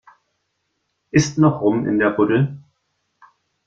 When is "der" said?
1.99-2.09